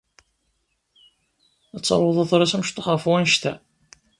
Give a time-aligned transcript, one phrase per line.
[1.75, 3.53] Ad taruḍ aḍris amecṭuḥ ɣef wanect-a?